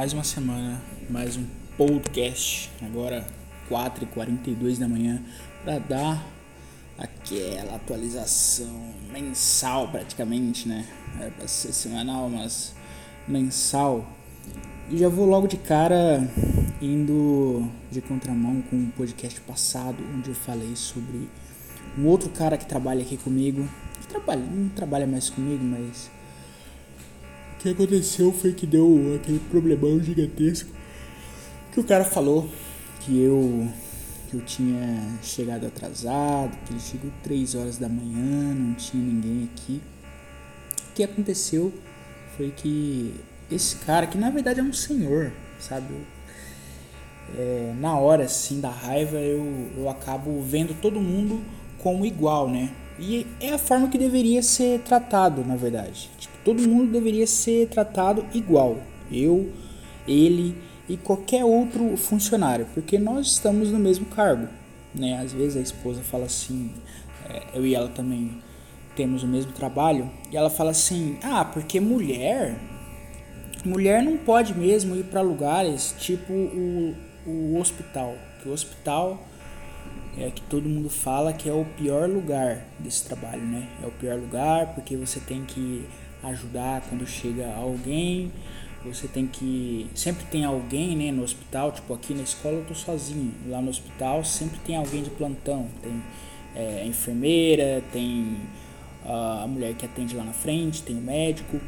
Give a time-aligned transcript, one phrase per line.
[0.00, 1.44] Mais uma semana, mais um
[1.76, 2.70] podcast.
[2.80, 3.22] Agora
[3.68, 5.22] 4h42 da manhã
[5.62, 6.26] para dar
[6.96, 10.86] aquela atualização mensal praticamente, né?
[11.20, 12.74] Era pra ser semanal, mas
[13.28, 14.10] mensal.
[14.88, 16.26] E já vou logo de cara
[16.80, 21.28] indo de contramão com o um podcast passado, onde eu falei sobre
[21.98, 23.68] um outro cara que trabalha aqui comigo.
[24.00, 26.10] Que trabalha, não trabalha mais comigo, mas
[27.60, 30.70] que aconteceu foi que deu aquele problemão gigantesco
[31.72, 32.48] que o cara falou
[33.00, 33.68] que eu
[34.28, 39.50] que eu tinha chegado atrasado, que ele chegou 3 horas da manhã, não tinha ninguém
[39.52, 39.82] aqui.
[40.88, 41.72] O que aconteceu
[42.36, 43.12] foi que
[43.50, 45.92] esse cara, que na verdade é um senhor, sabe?
[47.36, 51.42] É, na hora assim da raiva eu, eu acabo vendo todo mundo
[51.78, 52.72] como igual, né?
[53.00, 56.10] E é a forma que deveria ser tratado, na verdade.
[56.18, 58.78] Tipo, Todo mundo deveria ser tratado igual.
[59.10, 59.50] Eu,
[60.06, 60.56] ele
[60.88, 64.48] e qualquer outro funcionário, porque nós estamos no mesmo cargo.
[64.94, 65.18] Né?
[65.18, 66.72] Às vezes a esposa fala assim,
[67.28, 68.38] é, eu e ela também
[68.96, 72.58] temos o mesmo trabalho, e ela fala assim: ah, porque mulher.
[73.64, 76.94] Mulher não pode mesmo ir para lugares tipo o,
[77.26, 78.14] o hospital.
[78.42, 79.22] Que o hospital
[80.20, 83.66] é que todo mundo fala que é o pior lugar desse trabalho, né?
[83.82, 85.86] É o pior lugar porque você tem que
[86.22, 88.30] ajudar quando chega alguém.
[88.84, 89.88] Você tem que.
[89.94, 93.32] Sempre tem alguém né, no hospital, tipo aqui na escola eu tô sozinho.
[93.46, 95.68] Lá no hospital sempre tem alguém de plantão.
[95.82, 96.02] Tem
[96.54, 98.36] é, a enfermeira, tem
[99.04, 101.58] a mulher que atende lá na frente, tem o médico.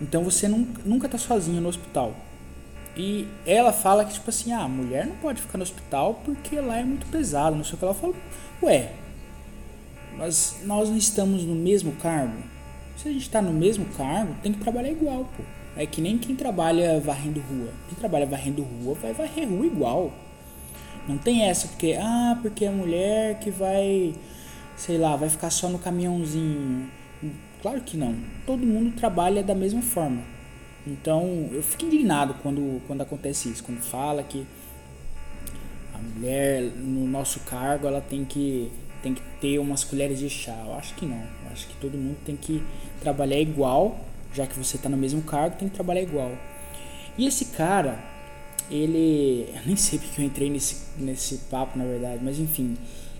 [0.00, 2.14] Então você nunca, nunca tá sozinho no hospital.
[2.96, 6.60] E ela fala que, tipo assim, ah, a mulher não pode ficar no hospital porque
[6.60, 7.84] lá é muito pesado, não sei o que.
[7.84, 8.14] Ela fala,
[8.62, 8.92] ué,
[10.16, 12.36] mas nós não estamos no mesmo cargo?
[12.96, 15.42] Se a gente está no mesmo cargo, tem que trabalhar igual, pô.
[15.76, 17.72] É que nem quem trabalha varrendo rua.
[17.88, 20.12] Quem trabalha varrendo rua vai varrer rua igual.
[21.08, 24.14] Não tem essa porque, ah, porque é mulher que vai,
[24.76, 26.88] sei lá, vai ficar só no caminhãozinho.
[27.60, 28.14] Claro que não.
[28.46, 30.33] Todo mundo trabalha da mesma forma.
[30.86, 34.46] Então, eu fico indignado quando, quando acontece isso, quando fala que
[35.94, 38.70] a mulher no nosso cargo ela tem que
[39.02, 40.58] tem que ter umas colheres de chá.
[40.64, 41.18] Eu acho que não.
[41.18, 42.62] Eu acho que todo mundo tem que
[43.00, 44.00] trabalhar igual,
[44.32, 46.32] já que você está no mesmo cargo, tem que trabalhar igual.
[47.18, 47.98] E esse cara,
[48.70, 49.46] ele.
[49.54, 52.76] Eu nem sei porque eu entrei nesse, nesse papo, na verdade, mas enfim.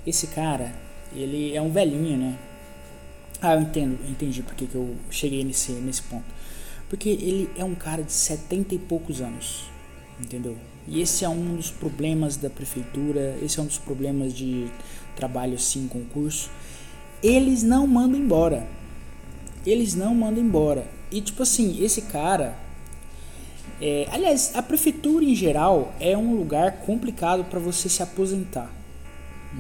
[0.07, 0.73] Esse cara,
[1.15, 2.39] ele é um velhinho, né?
[3.41, 6.25] Ah, eu entendo, eu entendi porque que eu cheguei nesse, nesse ponto.
[6.95, 9.65] Porque ele é um cara de 70 e poucos anos,
[10.21, 10.57] entendeu?
[10.87, 14.69] E esse é um dos problemas da prefeitura, esse é um dos problemas de
[15.17, 16.49] trabalho assim, concurso.
[17.21, 18.65] Eles não mandam embora.
[19.67, 20.87] Eles não mandam embora.
[21.11, 22.57] E tipo assim, esse cara.
[23.81, 28.73] É, aliás, a prefeitura em geral é um lugar complicado para você se aposentar.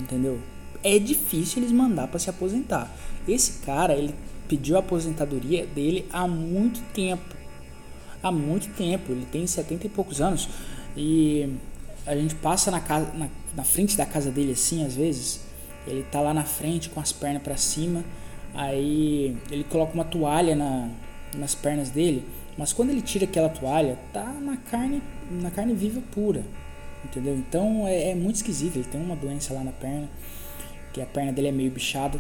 [0.01, 0.39] Entendeu?
[0.85, 2.95] É difícil eles mandar para se aposentar.
[3.27, 4.15] Esse cara, ele
[4.49, 7.35] pediu a aposentadoria dele há muito tempo.
[8.23, 9.13] Há muito tempo.
[9.13, 10.49] Ele tem 70 e poucos anos.
[10.97, 11.49] E
[12.07, 15.41] a gente passa na, casa, na, na frente da casa dele assim, às vezes.
[15.87, 18.05] Ele tá lá na frente com as pernas para cima.
[18.55, 20.89] Aí ele coloca uma toalha na,
[21.35, 22.25] nas pernas dele.
[22.57, 26.45] Mas quando ele tira aquela toalha, tá na carne, na carne viva pura.
[27.05, 27.35] Entendeu?
[27.37, 28.77] Então é, é muito esquisito.
[28.77, 30.09] Ele tem uma doença lá na perna.
[30.93, 32.19] Que a perna dele é meio bichada.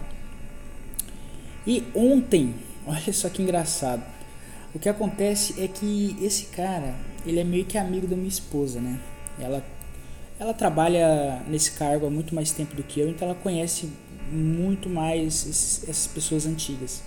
[1.66, 2.54] E ontem,
[2.86, 4.02] olha só que engraçado.
[4.74, 6.94] O que acontece é que esse cara,
[7.24, 8.98] ele é meio que amigo da minha esposa, né?
[9.38, 9.64] Ela
[10.38, 13.88] ela trabalha nesse cargo há muito mais tempo do que eu, então ela conhece
[14.30, 17.02] muito mais esses, essas pessoas antigas.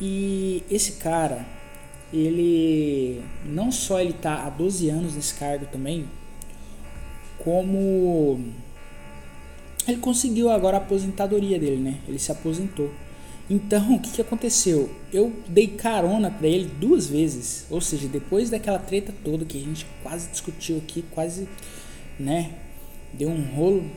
[0.00, 1.46] E esse cara,
[2.12, 6.06] ele não só ele tá há 12 anos nesse cargo também,
[7.38, 8.40] como
[9.86, 12.00] ele conseguiu agora a aposentadoria dele, né?
[12.08, 12.90] Ele se aposentou.
[13.48, 14.90] Então, o que, que aconteceu?
[15.12, 17.64] Eu dei carona para ele duas vezes.
[17.70, 21.48] Ou seja, depois daquela treta toda que a gente quase discutiu aqui, quase,
[22.18, 22.50] né?
[23.12, 23.88] Deu um rolo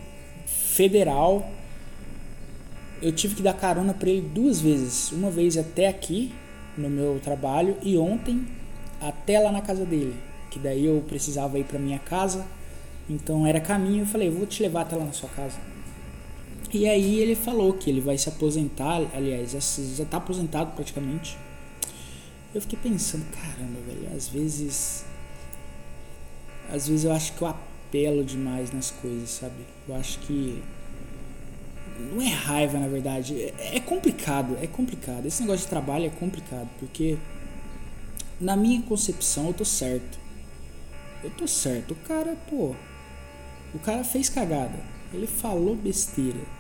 [0.45, 1.49] federal.
[3.01, 5.11] Eu tive que dar carona para ele duas vezes.
[5.11, 6.31] Uma vez até aqui,
[6.77, 8.47] no meu trabalho, e ontem
[9.01, 10.15] até lá na casa dele.
[10.51, 12.45] Que daí eu precisava ir para minha casa.
[13.09, 14.03] Então era caminho.
[14.03, 15.57] Eu falei, vou te levar até lá na sua casa.
[16.71, 19.57] E aí ele falou que ele vai se aposentar, aliás, já
[20.03, 21.35] está aposentado praticamente.
[22.53, 25.03] Eu fiquei pensando, caramba, velho, às vezes.
[26.71, 29.65] Às vezes eu acho que eu apelo demais nas coisas, sabe?
[29.87, 30.61] Eu acho que.
[32.11, 33.35] Não é raiva, na verdade.
[33.41, 35.25] É, é complicado, é complicado.
[35.25, 37.17] Esse negócio de trabalho é complicado, porque.
[38.39, 40.17] Na minha concepção eu tô certo.
[41.23, 41.91] eu tô certo.
[41.91, 42.75] O cara, pô,
[43.73, 44.79] o cara fez cagada.
[45.13, 46.58] Ele falou besteira.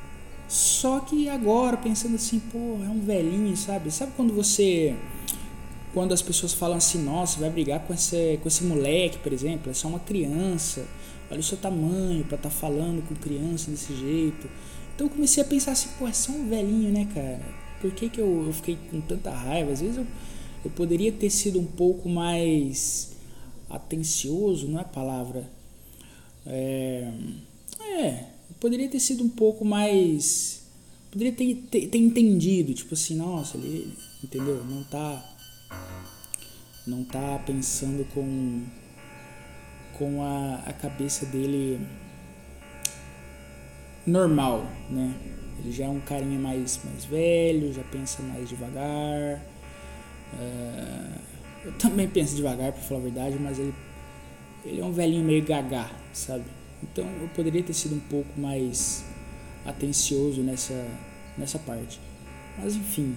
[0.49, 3.91] Só que agora, pensando assim, pô, é um velhinho, sabe?
[3.91, 4.95] Sabe quando você.
[5.93, 9.69] Quando as pessoas falam assim, nossa, vai brigar com esse, com esse moleque, por exemplo,
[9.69, 10.87] é só uma criança.
[11.29, 14.49] Olha o seu tamanho para estar tá falando com criança desse jeito.
[14.95, 17.41] Então eu comecei a pensar assim, pô, é só um velhinho, né, cara?
[17.79, 19.71] Por que, que eu, eu fiquei com tanta raiva?
[19.71, 20.07] Às vezes eu,
[20.65, 23.11] eu poderia ter sido um pouco mais
[23.69, 25.47] atencioso, não é a palavra.
[26.45, 27.11] É,
[27.81, 28.23] é,
[28.59, 30.67] poderia ter sido um pouco mais.
[31.11, 33.93] Poderia ter, ter, ter, entendido, tipo assim, nossa, ele,
[34.23, 34.63] entendeu?
[34.63, 35.35] Não tá.
[36.85, 38.63] Não tá pensando com.
[39.97, 41.79] com a, a cabeça dele
[44.05, 45.13] normal, né?
[45.59, 49.41] Ele já é um carinha mais, mais velho, já pensa mais devagar.
[50.33, 51.19] Uh,
[51.65, 53.73] eu também penso devagar, para falar a verdade, mas ele,
[54.65, 56.45] ele é um velhinho meio gagá, sabe?
[56.83, 59.03] Então eu poderia ter sido um pouco mais
[59.65, 60.87] atencioso nessa,
[61.37, 61.99] nessa parte.
[62.57, 63.15] Mas enfim,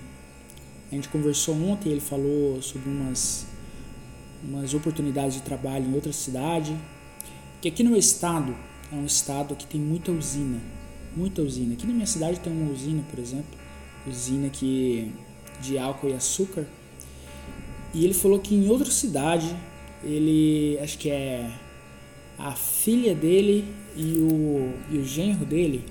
[0.90, 3.46] a gente conversou ontem, ele falou sobre umas,
[4.42, 6.76] umas oportunidades de trabalho em outra cidade.
[7.60, 8.54] Que aqui no meu estado
[8.92, 10.60] é um estado que tem muita usina.
[11.16, 11.74] Muita usina.
[11.74, 13.58] Aqui na minha cidade tem uma usina, por exemplo,
[14.06, 15.12] usina que,
[15.60, 16.66] de álcool e açúcar.
[17.94, 19.54] E ele falou que em outra cidade,
[20.02, 21.50] ele acho que é
[22.42, 25.84] a filha dele e o, e o genro dele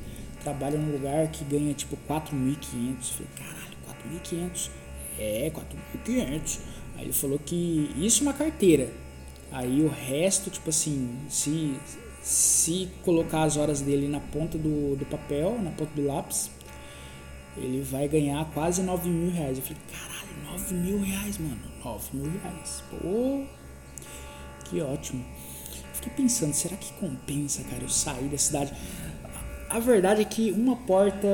[0.44, 3.13] trabalham num lugar que ganha tipo 4.500.
[3.13, 3.77] Falei, caralho,
[4.21, 4.69] 4.500?
[5.18, 5.51] É,
[6.06, 6.59] 4.500.
[6.98, 8.92] Aí ele falou que isso é uma carteira.
[9.50, 11.74] Aí o resto, tipo assim, se,
[12.21, 16.51] se colocar as horas dele na ponta do, do papel, na ponta do lápis,
[17.56, 19.57] ele vai ganhar quase 9 mil reais.
[19.57, 21.62] Eu falei, caralho, 9 mil reais, mano.
[21.81, 22.83] 9 mil reais.
[22.89, 23.45] Pô,
[24.65, 25.24] que ótimo
[26.01, 28.74] fiquei pensando, será que compensa, cara, eu sair da cidade?
[29.69, 31.27] A verdade é que uma porta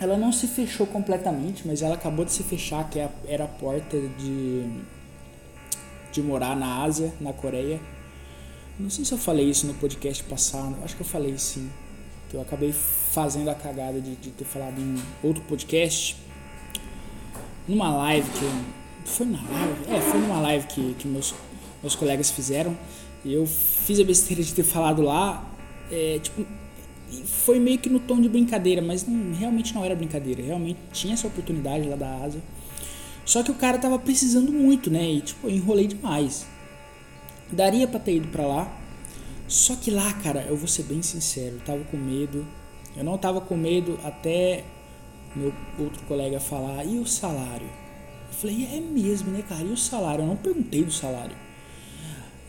[0.00, 3.48] ela não se fechou completamente, mas ela acabou de se fechar, que é era a
[3.48, 4.64] porta de
[6.12, 7.78] de morar na Ásia, na Coreia.
[8.78, 11.70] Não sei se eu falei isso no podcast passado, acho que eu falei sim.
[12.32, 16.16] Eu acabei fazendo a cagada de, de ter falado em outro podcast.
[17.66, 19.10] Numa live que.
[19.10, 19.94] Foi na live?
[19.94, 21.34] É, foi numa live que, que meus,
[21.82, 22.76] meus colegas fizeram.
[23.32, 25.48] Eu fiz a besteira de ter falado lá,
[25.90, 26.46] é, tipo,
[27.24, 30.42] foi meio que no tom de brincadeira, mas não, realmente não era brincadeira.
[30.42, 32.42] Realmente tinha essa oportunidade lá da Ásia.
[33.24, 35.08] Só que o cara tava precisando muito, né?
[35.10, 36.46] E tipo, eu enrolei demais.
[37.50, 38.80] Daria pra ter ido pra lá.
[39.48, 42.46] Só que lá, cara, eu vou ser bem sincero, eu tava com medo.
[42.96, 44.64] Eu não tava com medo até
[45.34, 47.66] meu outro colega falar, e o salário?
[48.28, 49.62] Eu falei, é mesmo, né, cara?
[49.62, 50.22] E o salário?
[50.22, 51.36] Eu não perguntei do salário.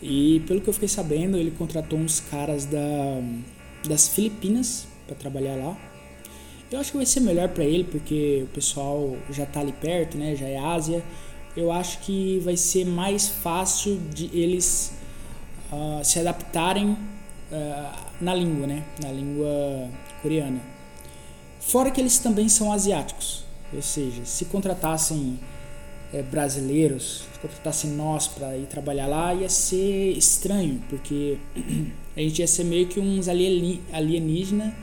[0.02, 3.22] E pelo que eu fiquei sabendo, ele contratou uns caras da,
[3.88, 5.78] das Filipinas para trabalhar lá.
[6.70, 10.18] Eu acho que vai ser melhor para ele porque o pessoal já tá ali perto,
[10.18, 10.36] né?
[10.36, 11.04] Já é Ásia.
[11.56, 14.94] Eu acho que vai ser mais fácil de eles
[15.72, 16.98] uh, se adaptarem uh,
[18.20, 18.84] na língua, né?
[19.02, 19.90] Na língua
[20.22, 20.62] coreana.
[21.60, 25.40] Fora que eles também são asiáticos, ou seja, se contratassem
[26.14, 31.38] é, brasileiros, se contratassem nós para ir trabalhar lá, ia ser estranho, porque
[32.16, 34.74] a gente ia ser meio que uns alienígenas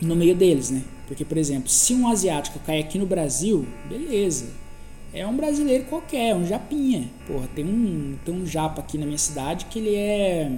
[0.00, 0.82] no meio deles, né?
[1.06, 4.50] Porque, por exemplo, se um asiático cai aqui no Brasil, beleza.
[5.12, 7.10] É um brasileiro qualquer, um japinha.
[7.26, 10.52] Porra, tem um, tem um japa aqui na minha cidade que ele é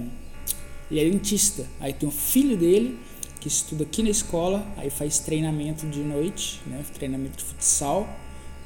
[0.91, 1.65] ele é dentista.
[1.79, 2.99] Aí tem o filho dele
[3.39, 6.83] que estuda aqui na escola, aí faz treinamento de noite, né?
[6.93, 8.07] Treinamento de futsal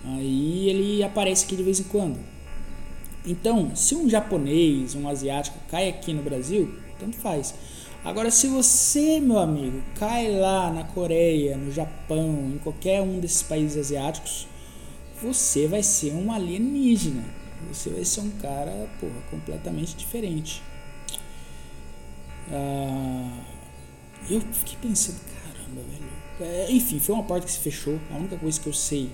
[0.04, 2.20] Aí ele aparece aqui de vez em quando.
[3.26, 7.54] Então, se um japonês, um asiático cai aqui no Brasil, tanto faz.
[8.04, 13.44] Agora, se você, meu amigo, cai lá na Coreia, no Japão, em qualquer um desses
[13.44, 14.48] países asiáticos,
[15.22, 17.24] você vai ser um alienígena.
[17.68, 20.62] Você vai ser um cara, porra, completamente diferente.
[22.50, 23.42] Ah,
[24.30, 26.08] eu fiquei pensando, caramba, velho.
[26.40, 28.00] É, enfim, foi uma porta que se fechou.
[28.12, 29.10] A única coisa que eu sei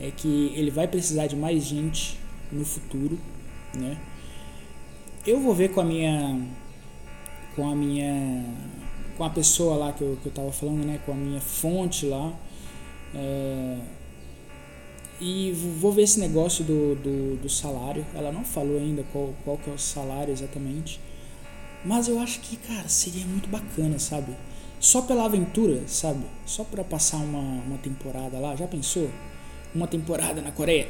[0.00, 2.18] é que ele vai precisar de mais gente
[2.50, 3.18] no futuro,
[3.74, 3.98] né?
[5.26, 6.40] Eu vou ver com a minha
[7.54, 8.44] com a minha
[9.16, 12.06] com a pessoa lá que eu, que eu tava falando, né, com a minha fonte
[12.06, 12.32] lá,
[13.14, 13.76] é,
[15.20, 18.06] e vou ver esse negócio do, do, do, salário.
[18.14, 20.98] Ela não falou ainda qual, qual que é o salário exatamente.
[21.84, 24.34] Mas eu acho que, cara, seria muito bacana, sabe?
[24.78, 26.24] Só pela aventura, sabe?
[26.46, 28.56] Só para passar uma, uma temporada lá.
[28.56, 29.10] Já pensou?
[29.74, 30.88] Uma temporada na Coreia.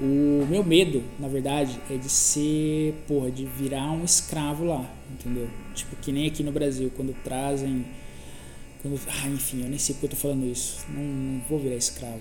[0.00, 5.48] O meu medo, na verdade, é de ser, porra, de virar um escravo lá, entendeu?
[5.74, 7.84] Tipo, que nem aqui no Brasil, quando trazem.
[8.80, 10.84] Quando, ah, enfim, eu nem sei porque eu tô falando isso.
[10.88, 12.20] Não, não vou virar escravo.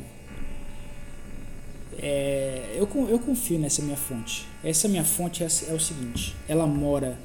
[1.97, 4.45] É, eu, eu confio nessa minha fonte.
[4.63, 7.17] Essa minha fonte é, é o seguinte: ela mora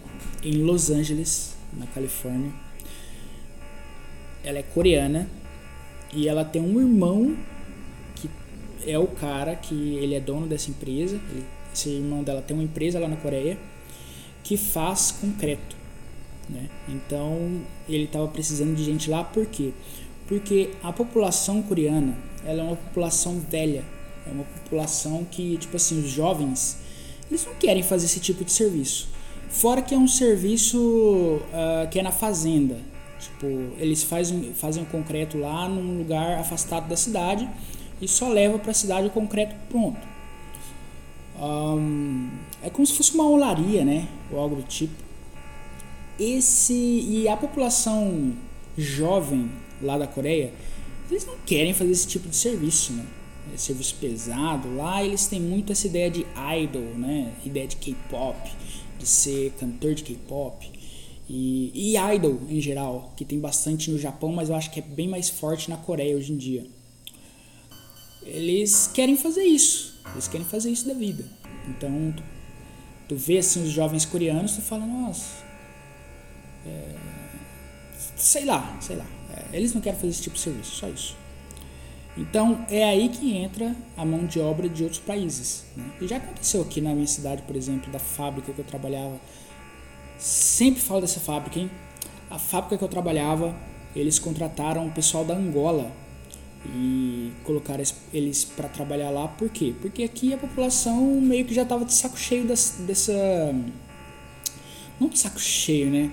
[0.42, 2.52] em Los Angeles, na Califórnia.
[4.42, 5.28] Ela é coreana
[6.12, 7.37] e ela tem um irmão
[8.87, 11.21] é o cara que ele é dono dessa empresa.
[11.30, 13.59] Ele, esse irmão dela tem uma empresa lá na Coreia
[14.42, 15.76] que faz concreto.
[16.49, 16.68] Né?
[16.88, 19.73] Então ele estava precisando de gente lá, por quê?
[20.26, 23.85] Porque a população coreana ela é uma população velha,
[24.26, 26.78] é uma população que, tipo assim, os jovens
[27.28, 29.09] eles não querem fazer esse tipo de serviço.
[29.49, 32.78] Fora que é um serviço uh, que é na fazenda.
[33.18, 33.47] Tipo,
[33.78, 37.49] eles fazem, fazem o concreto lá num lugar afastado da cidade
[38.00, 39.99] e só leva para a cidade o concreto pronto.
[41.38, 42.31] Um,
[42.62, 44.09] é como se fosse uma olaria, né?
[44.31, 44.95] Ou algo do tipo.
[46.19, 48.33] Esse e a população
[48.76, 49.50] jovem
[49.83, 50.53] lá da Coreia,
[51.11, 53.05] eles não querem fazer esse tipo de serviço, né?
[53.57, 56.26] Serviço pesado lá, eles têm muito essa ideia de
[56.62, 57.33] idol, né?
[57.45, 58.37] Ideia de K-pop,
[58.99, 60.71] de ser cantor de K-pop
[61.29, 64.83] e, e idol em geral, que tem bastante no Japão, mas eu acho que é
[64.83, 66.67] bem mais forte na Coreia hoje em dia.
[68.26, 71.25] Eles querem fazer isso, eles querem fazer isso da vida.
[71.68, 72.23] Então, tu,
[73.09, 75.45] tu vê assim os jovens coreanos, tu fala, nossa,
[76.66, 76.95] é,
[78.16, 81.16] sei lá, sei lá, é, eles não querem fazer esse tipo de serviço, só isso.
[82.18, 85.64] Então é aí que entra a mão de obra de outros países.
[85.76, 85.85] Né?
[86.00, 89.21] E já aconteceu aqui na minha cidade, por exemplo, da fábrica que eu trabalhava
[90.18, 91.71] Sempre falo dessa fábrica, hein?
[92.30, 93.54] A fábrica que eu trabalhava,
[93.95, 95.92] eles contrataram o pessoal da Angola
[96.65, 97.83] e colocaram
[98.13, 99.29] eles para trabalhar lá.
[99.29, 99.75] Por quê?
[99.81, 103.55] Porque aqui a população meio que já estava de saco cheio dessa, dessa.
[105.01, 106.11] Não de saco cheio, né?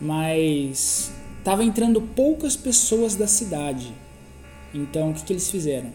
[0.00, 1.12] Mas
[1.44, 3.92] tava entrando poucas pessoas da cidade.
[4.72, 5.92] Então o que, que eles fizeram?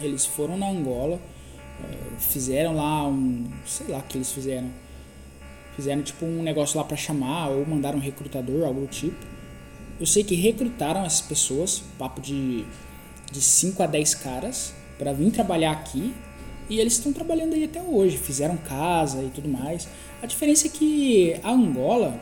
[0.00, 1.20] Eles foram na Angola,
[1.84, 3.44] eh, fizeram lá um.
[3.66, 4.70] sei lá o que eles fizeram
[5.76, 9.26] Fizeram tipo um negócio lá para chamar ou mandaram um recrutador, algo do tipo.
[10.00, 12.64] Eu sei que recrutaram essas pessoas, papo de
[13.30, 16.14] de 5 a 10 caras para vir trabalhar aqui
[16.68, 19.88] e eles estão trabalhando aí até hoje, fizeram casa e tudo mais.
[20.22, 22.20] A diferença é que a Angola,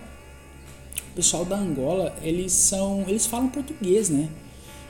[1.13, 4.29] o pessoal da Angola, eles são, eles falam português, né?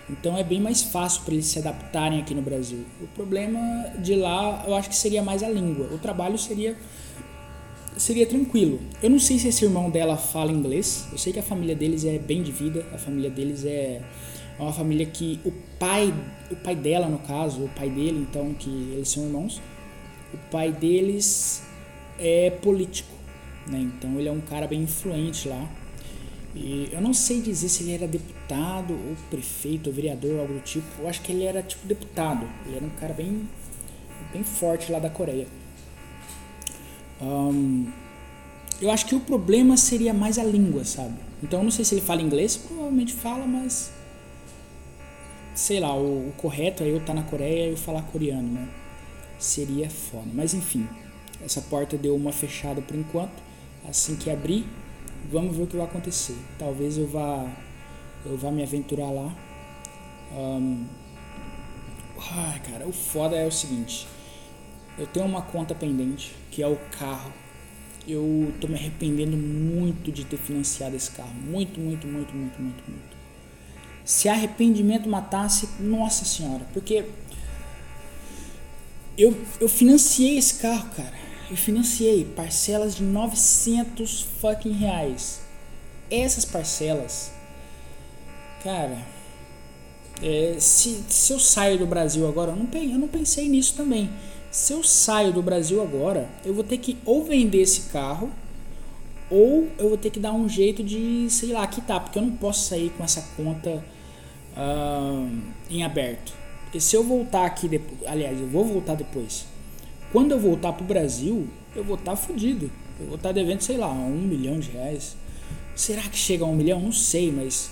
[0.09, 2.85] Então é bem mais fácil para eles se adaptarem aqui no Brasil.
[3.01, 3.61] O problema
[3.99, 5.87] de lá, eu acho que seria mais a língua.
[5.93, 6.77] O trabalho seria
[7.97, 8.81] seria tranquilo.
[9.03, 11.07] Eu não sei se esse irmão dela fala inglês.
[11.13, 12.85] Eu sei que a família deles é bem de vida.
[12.93, 14.03] A família deles é
[14.59, 16.13] uma família que o pai,
[16.51, 19.61] o pai dela no caso, o pai dele, então que eles são irmãos.
[20.33, 21.63] O pai deles
[22.19, 23.13] é político,
[23.67, 23.79] né?
[23.79, 25.69] Então ele é um cara bem influente lá.
[26.55, 30.61] E eu não sei dizer se ele era deputado ou prefeito ou vereador, algo do
[30.61, 30.87] tipo.
[31.01, 32.49] Eu acho que ele era tipo deputado.
[32.67, 33.49] Ele era um cara bem
[34.33, 35.47] bem forte lá da Coreia.
[37.21, 37.87] Um,
[38.81, 41.15] eu acho que o problema seria mais a língua, sabe?
[41.43, 43.93] Então eu não sei se ele fala inglês, provavelmente fala, mas
[45.55, 48.53] sei lá, o, o correto é eu estar tá na Coreia e eu falar coreano,
[48.53, 48.69] né?
[49.39, 50.29] Seria foda.
[50.33, 50.89] Mas enfim,
[51.45, 53.43] essa porta deu uma fechada por enquanto.
[53.89, 54.67] Assim que abrir,
[55.31, 56.37] vamos ver o que vai acontecer.
[56.59, 57.47] Talvez eu vá
[58.25, 59.35] eu vá me aventurar lá.
[60.33, 60.87] Um,
[62.33, 64.07] ai, cara, o foda é o seguinte.
[64.99, 67.33] Eu tenho uma conta pendente, que é o carro.
[68.07, 71.35] Eu tô me arrependendo muito de ter financiado esse carro.
[71.35, 73.14] Muito, muito, muito, muito, muito, muito.
[74.05, 77.05] Se arrependimento matasse, nossa senhora, porque
[79.17, 81.15] eu, eu financiei esse carro, cara.
[81.51, 85.41] Eu financiei parcelas de 900 fucking reais.
[86.11, 87.31] Essas parcelas,
[88.63, 88.99] cara,
[90.23, 94.11] é, se, se eu saio do Brasil agora, eu não, eu não pensei nisso também
[94.55, 98.31] se eu saio do Brasil agora, eu vou ter que ou vender esse carro
[99.29, 102.37] ou eu vou ter que dar um jeito de, sei lá, quitar, porque eu não
[102.37, 103.85] posso sair com essa conta
[104.57, 105.29] uh,
[105.71, 106.33] em aberto.
[106.65, 109.47] Porque se eu voltar aqui depois, aliás, eu vou voltar depois.
[110.13, 112.71] Quando eu voltar pro Brasil, eu vou estar tá fudido.
[112.99, 115.17] Eu vou estar tá devendo, sei lá, um milhão de reais.
[115.75, 116.81] Será que chega a um milhão?
[116.81, 117.71] Não sei, mas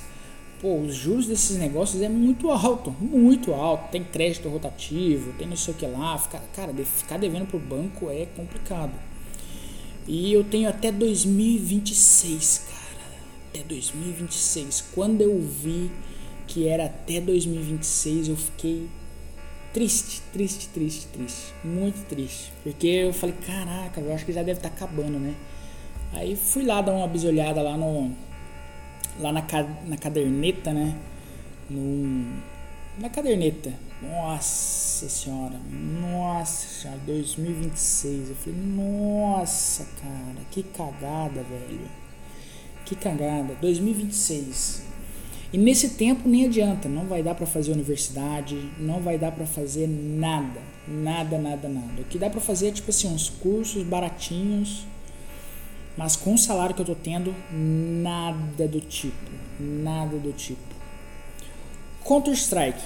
[0.60, 3.90] pô, os juros desses negócios é muito alto, muito alto.
[3.90, 6.18] Tem crédito rotativo, tem não sei o que lá.
[6.18, 8.92] Ficar, cara, ficar devendo pro banco é complicado.
[10.06, 12.82] E eu tenho até 2026, cara.
[13.48, 14.84] Até 2026.
[14.92, 15.90] Quando eu vi
[16.52, 18.86] que era até 2026, eu fiquei
[19.72, 21.54] triste, triste, triste, triste.
[21.64, 22.52] Muito triste.
[22.62, 25.34] Porque eu falei, caraca, eu acho que já deve estar tá acabando, né?
[26.12, 28.12] Aí fui lá dar uma bisolhada lá no.
[29.18, 29.42] Lá na,
[29.86, 30.94] na caderneta, né?
[31.70, 32.42] No,
[32.98, 33.72] na caderneta.
[34.02, 35.58] Nossa senhora.
[35.70, 37.00] Nossa senhora.
[37.06, 38.28] 2026.
[38.28, 40.44] Eu falei, nossa, cara.
[40.50, 41.88] Que cagada, velho.
[42.84, 43.54] Que cagada.
[43.58, 44.91] 2026.
[45.52, 49.44] E nesse tempo nem adianta, não vai dar para fazer universidade, não vai dar para
[49.44, 52.00] fazer nada, nada, nada, nada.
[52.00, 54.86] O que dá para fazer é tipo assim, uns cursos baratinhos,
[55.96, 59.30] mas com o salário que eu tô tendo, nada do tipo,
[59.60, 60.72] nada do tipo.
[62.02, 62.80] Counter Strike.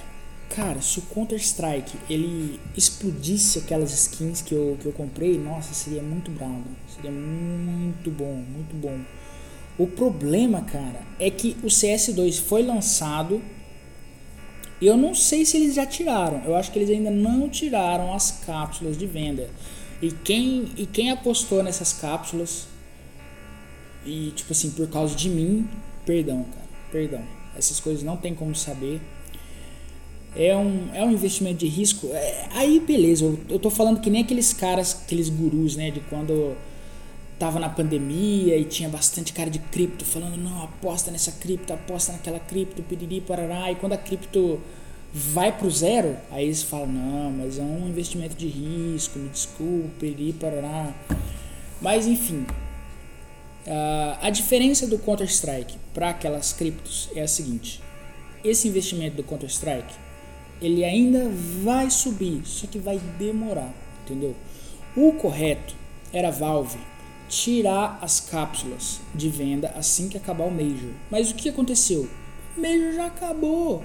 [0.51, 5.73] Cara, se o Counter Strike ele explodisse aquelas skins que eu, que eu comprei, nossa,
[5.73, 6.65] seria muito bravo.
[6.89, 8.99] Seria muito bom, muito bom.
[9.79, 13.43] O problema, cara, é que o CS2 foi lançado
[14.81, 16.43] e eu não sei se eles já tiraram.
[16.45, 19.49] Eu acho que eles ainda não tiraram as cápsulas de venda.
[20.01, 22.67] E quem, e quem apostou nessas cápsulas
[24.05, 25.69] e tipo assim, por causa de mim,
[26.05, 27.23] perdão, cara, perdão.
[27.57, 29.01] Essas coisas não tem como saber.
[30.35, 32.09] É um, é um investimento de risco.
[32.13, 36.01] É, aí beleza, eu, eu tô falando que nem aqueles caras, aqueles gurus, né, de
[36.01, 36.55] quando
[37.39, 42.13] tava na pandemia e tinha bastante cara de cripto falando, não, aposta nessa cripto, aposta
[42.13, 44.61] naquela cripto, piriri, parará, e quando a cripto
[45.13, 49.89] vai pro zero, aí eles falam, não, mas é um investimento de risco, me desculpe,
[49.99, 50.95] piriri, parará.
[51.81, 52.47] Mas enfim,
[53.67, 57.83] uh, a diferença do Counter-Strike para aquelas criptos é a seguinte,
[58.43, 59.95] esse investimento do Counter-Strike,
[60.61, 61.29] ele ainda
[61.63, 64.35] vai subir, só que vai demorar, entendeu?
[64.97, 65.75] O correto
[66.15, 66.79] era Valve
[67.29, 70.91] tirar as cápsulas de venda assim que acabar o Major.
[71.11, 72.09] Mas o que aconteceu?
[72.57, 73.83] O Major já acabou.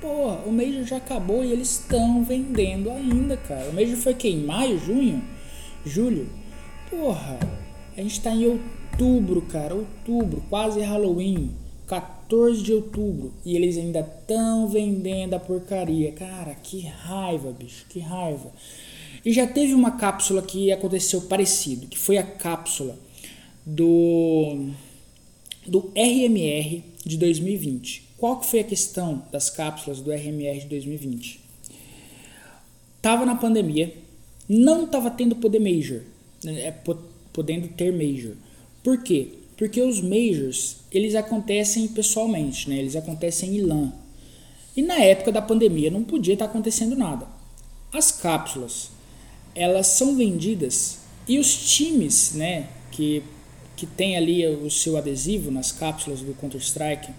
[0.00, 3.68] Porra, o Major já acabou e eles estão vendendo ainda, cara.
[3.70, 5.22] O Major foi em maio, junho,
[5.84, 6.28] julho.
[6.88, 7.38] Porra,
[7.96, 11.50] a gente tá em outubro, cara, outubro, quase Halloween,
[11.86, 16.12] 14 de outubro e eles ainda estão vendendo a porcaria.
[16.12, 18.52] Cara, que raiva, bicho, que raiva.
[19.24, 22.98] E já teve uma cápsula que aconteceu parecido, que foi a cápsula
[23.64, 24.70] do,
[25.66, 28.08] do RMR de 2020.
[28.16, 31.40] Qual que foi a questão das cápsulas do RMR de 2020?
[33.00, 33.94] Tava na pandemia,
[34.48, 36.02] não tava tendo poder major,
[36.44, 36.72] é,
[37.32, 38.34] podendo ter major.
[38.82, 39.28] Por quê?
[39.56, 42.78] Porque os majors, eles acontecem pessoalmente, né?
[42.78, 43.92] Eles acontecem em LAN.
[44.76, 47.26] E na época da pandemia não podia estar acontecendo nada.
[47.92, 48.90] As cápsulas
[49.60, 53.22] elas são vendidas e os times, né, que
[53.78, 57.12] que tem ali o seu adesivo nas cápsulas do Counter Strike,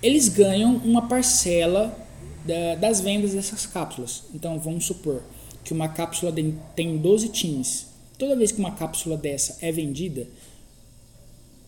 [0.00, 1.98] eles ganham uma parcela
[2.46, 4.22] da, das vendas dessas cápsulas.
[4.32, 5.20] Então vamos supor
[5.64, 6.32] que uma cápsula
[6.76, 7.86] tem 12 times.
[8.16, 10.28] Toda vez que uma cápsula dessa é vendida,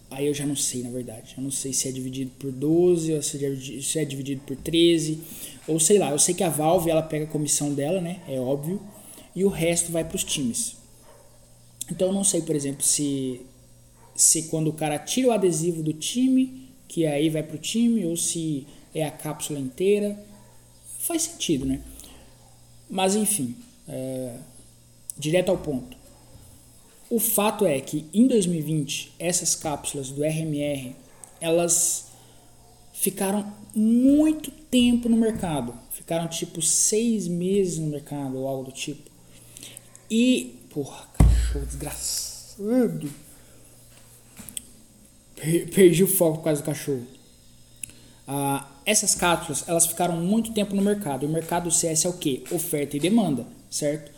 [0.09, 1.35] aí eu já não sei na verdade.
[1.37, 5.19] Eu não sei se é dividido por 12 ou se é dividido por 13,
[5.67, 6.12] ou sei lá.
[6.12, 8.21] Eu sei que a Valve ela pega a comissão dela, né?
[8.29, 8.81] É óbvio
[9.35, 10.77] e o resto vai para os times.
[11.90, 13.40] Então eu não sei, por exemplo, se
[14.14, 18.07] se quando o cara tira o adesivo do time, que aí vai para o time,
[18.07, 20.16] ou se é a cápsula inteira.
[21.01, 21.83] Faz sentido, né?
[22.88, 23.57] Mas enfim,
[23.88, 24.37] é,
[25.18, 25.97] direto ao ponto.
[27.11, 30.94] O fato é que em 2020 essas cápsulas do RMR
[31.40, 32.09] elas
[32.92, 39.11] ficaram muito tempo no mercado, ficaram tipo seis meses no mercado ou algo do tipo.
[40.11, 40.59] E.
[40.71, 43.11] Porra, cachorro desgraçado.
[45.75, 47.07] Perdi o foco por causa do cachorro.
[48.27, 51.27] Ah, essas cápsulas elas ficaram muito tempo no mercado.
[51.27, 52.45] O mercado CS é o que?
[52.51, 54.11] Oferta e demanda, certo?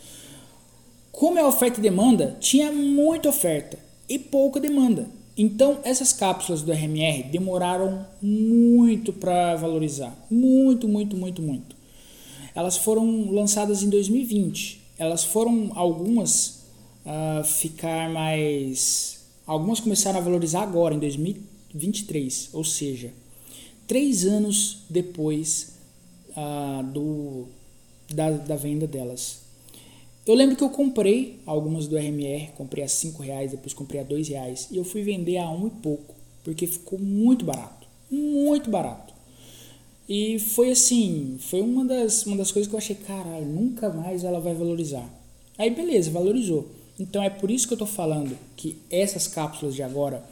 [1.11, 5.09] Como é oferta e demanda, tinha muita oferta e pouca demanda.
[5.37, 11.77] Então essas cápsulas do RMR demoraram muito para valorizar, muito, muito, muito, muito.
[12.55, 16.64] Elas foram lançadas em 2020 elas foram algumas
[17.04, 19.20] uh, ficar mais.
[19.46, 23.12] Algumas começaram a valorizar agora, em 2023, ou seja,
[23.87, 25.74] três anos depois
[26.30, 27.46] uh, do,
[28.12, 29.46] da, da venda delas.
[30.26, 34.04] Eu lembro que eu comprei algumas do RMR, comprei a 5 reais, depois comprei a
[34.04, 38.68] 2 reais e eu fui vender a um e pouco, porque ficou muito barato, muito
[38.68, 39.14] barato.
[40.09, 44.23] E foi assim, foi uma das, uma das coisas que eu achei, caralho, nunca mais
[44.23, 45.09] ela vai valorizar.
[45.59, 46.69] Aí beleza, valorizou.
[46.99, 50.25] Então é por isso que eu tô falando que essas cápsulas de agora,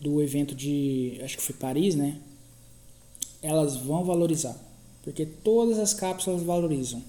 [0.00, 2.18] do evento de, acho que foi Paris, né?
[3.40, 4.56] Elas vão valorizar.
[5.02, 7.02] Porque todas as cápsulas valorizam.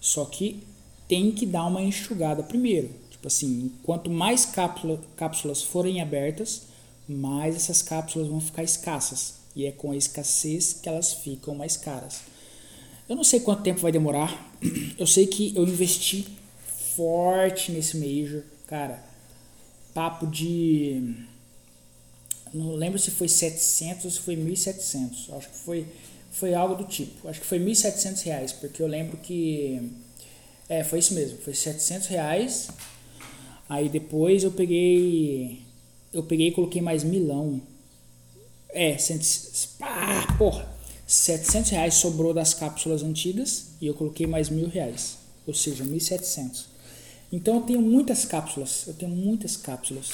[0.00, 0.62] Só que
[1.08, 2.90] tem que dar uma enxugada primeiro.
[3.10, 6.62] Tipo assim, quanto mais cápsula, cápsulas forem abertas,
[7.08, 9.39] mais essas cápsulas vão ficar escassas.
[9.60, 12.22] E é com a escassez que elas ficam mais caras.
[13.06, 14.50] Eu não sei quanto tempo vai demorar.
[14.98, 16.26] Eu sei que eu investi
[16.96, 18.42] forte nesse Major.
[18.66, 19.02] Cara,
[19.92, 21.26] papo de.
[22.54, 25.34] Não lembro se foi 700 ou se foi 1.700.
[25.36, 25.86] Acho que foi,
[26.30, 27.28] foi algo do tipo.
[27.28, 29.90] Acho que foi 1.700 reais, porque eu lembro que.
[30.68, 31.36] É, foi isso mesmo.
[31.38, 32.68] Foi 700 reais.
[33.68, 35.60] Aí depois eu peguei.
[36.12, 37.60] Eu peguei e coloquei mais milão.
[38.72, 39.26] É, cento,
[39.80, 40.68] ah, porra.
[41.06, 45.18] 700 reais sobrou das cápsulas antigas e eu coloquei mais mil reais.
[45.44, 46.66] Ou seja, 1.700.
[47.32, 50.10] Então eu tenho muitas cápsulas, eu tenho muitas cápsulas.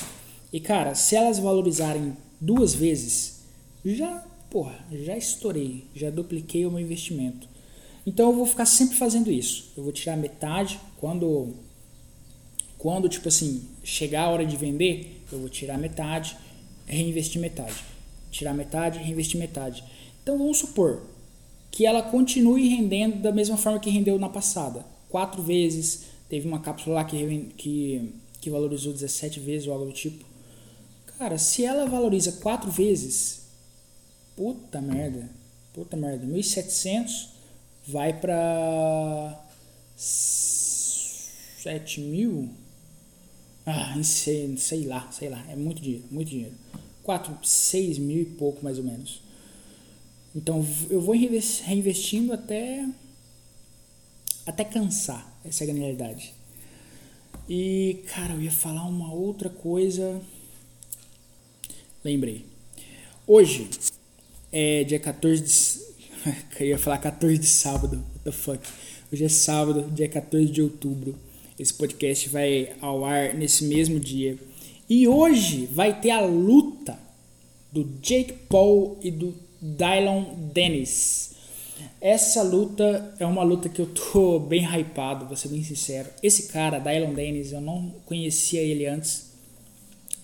[0.50, 3.40] E cara, se elas valorizarem duas vezes,
[3.84, 7.46] já, porra, já estourei, já dupliquei o meu investimento.
[8.06, 9.72] Então eu vou ficar sempre fazendo isso.
[9.76, 11.54] Eu vou tirar metade quando
[12.78, 16.36] quando tipo assim, chegar a hora de vender, eu vou tirar metade,
[16.86, 17.95] reinvestir metade.
[18.36, 19.82] Tirar metade, reinvestir metade.
[20.22, 21.02] Então vamos supor
[21.70, 26.60] que ela continue rendendo da mesma forma que rendeu na passada, quatro vezes, Teve uma
[26.60, 30.24] cápsula lá que, que, que valorizou 17 vezes ou algo do tipo.
[31.18, 33.46] Cara, se ela valoriza 4 vezes,
[34.34, 35.30] puta merda,
[35.72, 37.28] puta merda, 1.700
[37.86, 39.40] vai para
[39.96, 42.50] 7 mil?
[43.64, 46.54] Ah, sei, sei lá, sei lá, é muito dinheiro, muito dinheiro.
[47.06, 49.22] 4, 6 mil e pouco mais ou menos.
[50.34, 52.84] Então eu vou reinvestindo até
[54.44, 55.24] até cansar.
[55.44, 56.34] Essa é realidade.
[57.48, 60.20] E, cara, eu ia falar uma outra coisa.
[62.04, 62.44] Lembrei.
[63.24, 63.70] Hoje
[64.50, 65.86] é dia 14 de.
[66.58, 67.96] eu ia falar 14 de sábado.
[67.96, 68.68] What the fuck?
[69.12, 71.16] Hoje é sábado, dia 14 de outubro.
[71.56, 74.36] Esse podcast vai ao ar nesse mesmo dia.
[74.88, 76.98] E hoje vai ter a luta
[77.72, 81.34] do Jake Paul e do Dylan Dennis.
[82.00, 86.08] Essa luta é uma luta que eu tô bem hypado, vou ser bem sincero.
[86.22, 89.32] Esse cara, Dylan Dennis, eu não conhecia ele antes,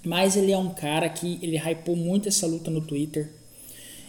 [0.05, 3.31] mas ele é um cara que ele hypou muito essa luta no Twitter.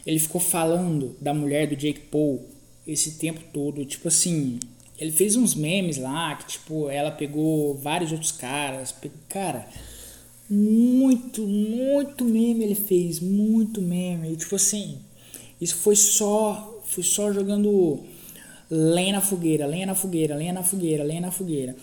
[0.06, 2.46] Ele ficou falando da mulher do Jake Paul
[2.86, 4.60] esse tempo todo, tipo assim,
[5.00, 8.94] ele fez uns memes lá que tipo, ela pegou vários outros caras,
[9.30, 9.68] cara,
[10.54, 15.00] muito, muito meme ele fez, muito meme, e, tipo assim,
[15.60, 18.02] isso foi só fui só jogando
[18.70, 21.76] lenha na fogueira, lenha na fogueira, lenha na fogueira, lenha na fogueira.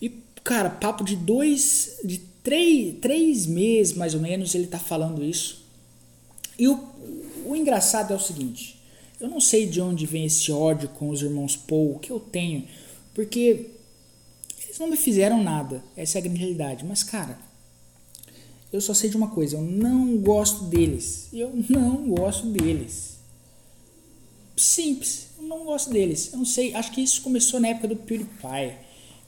[0.00, 0.08] E,
[0.42, 5.64] cara, papo de dois, de três, três meses mais ou menos ele tá falando isso.
[6.58, 6.88] E o,
[7.46, 8.80] o engraçado é o seguinte:
[9.20, 12.66] eu não sei de onde vem esse ódio com os irmãos Paul que eu tenho,
[13.14, 13.70] porque
[14.64, 16.84] eles não me fizeram nada, essa é a grande realidade.
[16.84, 17.38] Mas, cara,
[18.72, 21.28] eu só sei de uma coisa: eu não gosto deles.
[21.32, 23.12] Eu não gosto deles
[24.56, 25.28] simples.
[25.38, 26.32] Eu não gosto deles.
[26.32, 28.74] Eu não sei, acho que isso começou na época do PewDiePie,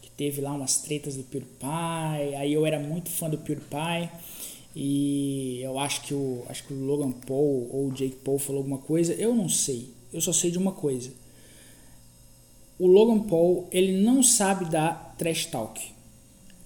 [0.00, 2.36] que teve lá umas tretas do PewDiePie.
[2.36, 4.10] Aí eu era muito fã do PewDiePie.
[4.76, 8.58] E eu acho que o acho que o Logan Paul ou o Jake Paul falou
[8.60, 9.90] alguma coisa, eu não sei.
[10.12, 11.12] Eu só sei de uma coisa.
[12.76, 15.80] O Logan Paul, ele não sabe dar trash talk.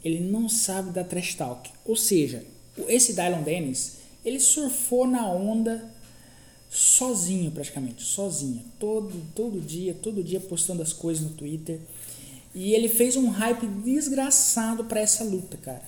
[0.03, 1.71] Ele não sabe dar trash talk.
[1.85, 2.47] Ou seja,
[2.89, 5.91] esse Dylan Dennis, ele surfou na onda
[6.71, 11.81] sozinho praticamente, sozinho, todo todo dia, todo dia postando as coisas no Twitter.
[12.55, 15.83] E ele fez um hype desgraçado para essa luta, cara.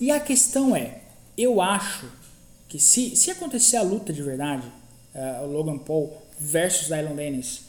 [0.00, 1.02] E a questão é,
[1.36, 2.10] eu acho
[2.68, 4.66] que se, se acontecer a luta de verdade,
[5.14, 7.62] uh, o Logan Paul versus Dylan Dennis,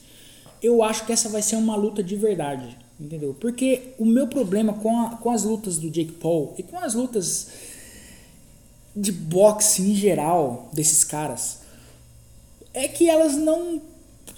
[0.62, 3.36] eu acho que essa vai ser uma luta de verdade, entendeu?
[3.40, 6.94] Porque o meu problema com, a, com as lutas do Jake Paul e com as
[6.94, 7.48] lutas
[8.96, 11.60] de boxe em geral desses caras
[12.74, 13.82] é que elas não.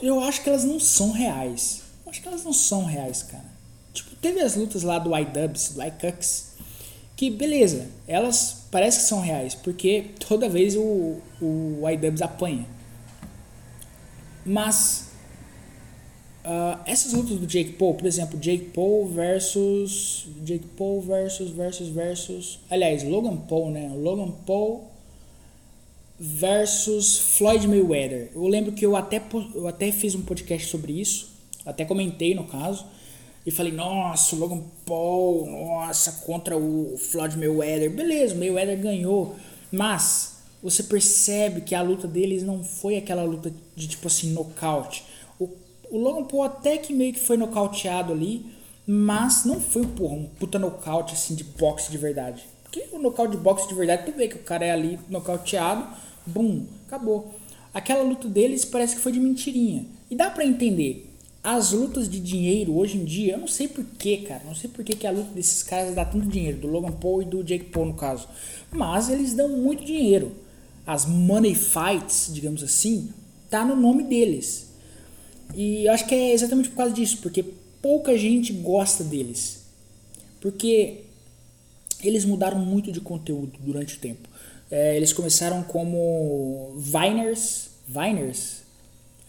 [0.02, 1.82] Eu acho que elas não são reais.
[2.06, 3.52] Eu acho que elas não são reais, cara.
[3.94, 6.52] Tipo, teve as lutas lá do iDubbbz, do iCucks,
[7.16, 12.66] que beleza, elas parecem que são reais, porque toda vez o, o iDubbbz apanha.
[14.46, 15.11] Mas
[16.46, 21.90] uh, essas lutas do Jake Paul, por exemplo, Jake Paul versus Jake Paul versus versus
[21.90, 23.92] versus, aliás, Logan Paul, né?
[23.96, 24.92] Logan Paul
[26.20, 28.30] versus Floyd Mayweather.
[28.36, 29.22] Eu lembro que eu até,
[29.56, 31.30] eu até fiz um podcast sobre isso,
[31.66, 32.86] até comentei no caso,
[33.46, 37.90] e falei, nossa, Logan Paul, nossa, contra o Floyd Mayweather.
[37.90, 39.36] Beleza, o Mayweather ganhou,
[39.72, 45.04] mas você percebe que a luta deles não foi aquela luta de tipo assim, nocaute.
[45.92, 48.46] O, Logan Paul até que meio que foi nocauteado ali,
[48.88, 52.46] mas não foi porra, um puta nocaute assim de boxe de verdade.
[52.64, 55.86] Porque o nocaute de boxe de verdade, tu vê que o cara é ali nocauteado,
[56.26, 57.34] bum, acabou.
[57.74, 59.86] Aquela luta deles parece que foi de mentirinha.
[60.10, 61.10] E dá para entender.
[61.44, 64.44] As lutas de dinheiro hoje em dia, eu não sei porquê, cara.
[64.46, 67.26] Não sei porquê que a luta desses caras dá tanto dinheiro, do Logan Paul e
[67.26, 68.28] do Jake Paul no caso.
[68.72, 70.34] Mas eles dão muito dinheiro.
[70.86, 73.10] As money fights, digamos assim,
[73.50, 74.71] tá no nome deles.
[75.54, 77.44] E acho que é exatamente por causa disso, porque
[77.82, 79.66] pouca gente gosta deles.
[80.40, 81.02] Porque
[82.04, 84.28] eles mudaram muito de conteúdo durante o tempo.
[84.70, 87.70] É, eles começaram como Viners.
[87.88, 88.62] Viners?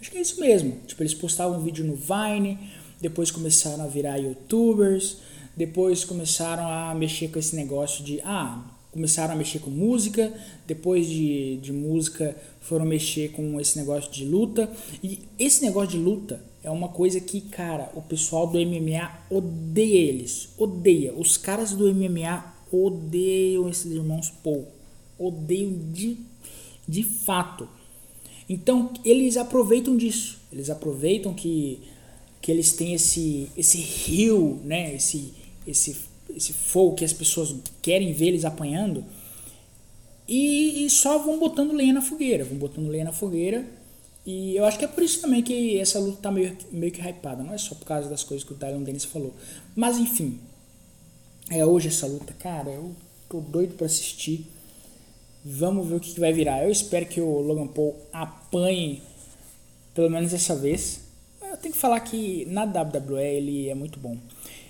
[0.01, 0.79] Acho que é isso mesmo.
[0.87, 2.59] Tipo, eles postavam vídeo no Vine,
[3.01, 5.19] depois começaram a virar youtubers,
[5.57, 8.21] depois começaram a mexer com esse negócio de.
[8.25, 10.33] Ah, começaram a mexer com música,
[10.67, 14.71] depois de, de música foram mexer com esse negócio de luta.
[15.03, 19.99] E esse negócio de luta é uma coisa que, cara, o pessoal do MMA odeia
[19.99, 20.51] eles.
[20.59, 21.15] Odeia.
[21.15, 24.69] Os caras do MMA odeiam esses irmãos Paul.
[25.19, 26.19] Odeiam de,
[26.87, 27.69] de fato.
[28.49, 30.39] Então, eles aproveitam disso.
[30.53, 31.81] Eles aproveitam que,
[32.43, 34.95] que eles têm esse, esse rio, né?
[34.95, 35.33] Esse,
[35.67, 35.97] esse,
[36.37, 39.05] esse fogo que as pessoas querem ver eles apanhando.
[40.29, 42.45] E, e só vão botando lenha na fogueira.
[42.45, 43.67] Vão botando lenha na fogueira
[44.25, 47.01] e eu acho que é por isso também que essa luta tá meio, meio que
[47.01, 47.43] hypada.
[47.43, 49.35] Não é só por causa das coisas que o Dylan Dennis falou.
[49.75, 50.39] Mas enfim.
[51.51, 52.33] É hoje essa luta.
[52.35, 52.95] Cara, eu
[53.29, 54.47] tô doido para assistir.
[55.45, 56.63] Vamos ver o que, que, vai virar.
[56.63, 59.03] Eu espero que o Logan Paul apanhe.
[59.93, 61.01] Pelo menos dessa vez.
[61.43, 64.17] Eu tenho que falar que na WWE ele é muito bom.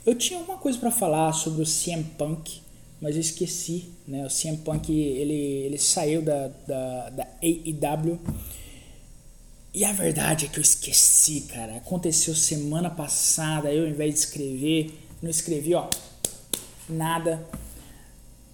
[0.05, 2.61] Eu tinha uma coisa para falar sobre o CM Punk.
[3.01, 3.91] Mas eu esqueci.
[4.07, 4.25] Né?
[4.25, 8.19] O CM Punk ele, ele saiu da, da, da AEW.
[9.75, 11.77] E a verdade é que eu esqueci, cara.
[11.77, 15.89] Aconteceu semana passada, eu ao invés de escrever, não escrevi, ó,
[16.87, 17.43] nada.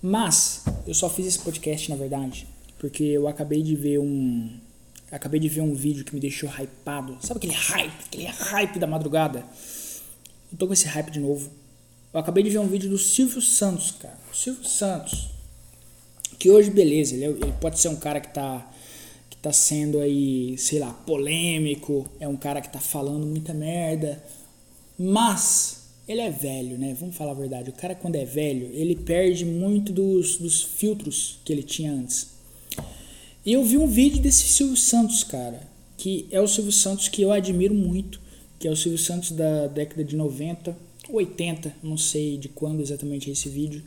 [0.00, 2.46] Mas eu só fiz esse podcast, na verdade,
[2.78, 4.60] porque eu acabei de ver um
[5.10, 7.18] acabei de ver um vídeo que me deixou hypado.
[7.20, 9.44] Sabe aquele hype, aquele hype da madrugada?
[10.50, 11.50] Eu tô com esse hype de novo.
[12.12, 14.18] Eu acabei de ver um vídeo do Silvio Santos, cara.
[14.32, 15.30] O Silvio Santos.
[16.38, 18.70] Que hoje, beleza, ele, é, ele pode ser um cara que tá
[19.40, 24.22] tá sendo aí, sei lá, polêmico, é um cara que tá falando muita merda,
[24.98, 26.96] mas ele é velho, né?
[26.98, 27.70] Vamos falar a verdade.
[27.70, 32.28] O cara, quando é velho, ele perde muito dos, dos filtros que ele tinha antes.
[33.44, 35.60] E eu vi um vídeo desse Silvio Santos, cara,
[35.96, 38.20] que é o Silvio Santos que eu admiro muito,
[38.58, 40.76] que é o Silvio Santos da década de 90,
[41.08, 43.82] 80, não sei de quando exatamente é esse vídeo.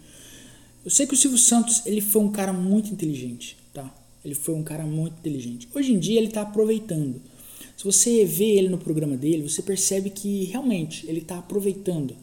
[0.84, 3.94] Eu sei que o Silvio Santos, ele foi um cara muito inteligente, tá?
[4.24, 5.68] Ele foi um cara muito inteligente.
[5.76, 7.22] Hoje em dia ele está aproveitando.
[7.78, 12.16] Se você vê ele no programa dele, você percebe que realmente ele está aproveitando,